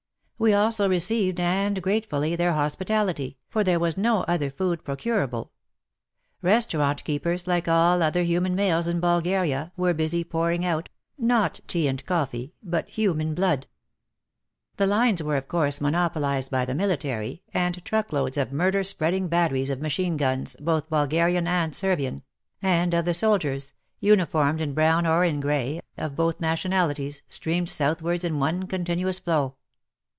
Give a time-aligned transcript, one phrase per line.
[0.41, 5.51] We also received, and grate fully, their hospitality, for there was no other food procurable.
[6.41, 11.87] Restaurant keepers, like all other human males in Bulgaria, were busy pouring out, not tea
[11.87, 13.67] and coffee, but human blood.
[14.77, 19.27] The lines were, of course, monopolized by the military, and truck loads of murder spreading
[19.27, 22.23] batteries of machine guns, both Bulgarian and Servian,
[22.63, 28.01] and of the soldiers— uniformed in brown or in grey— of both nationalities, streamed south
[28.01, 29.57] wards in one continuous flow.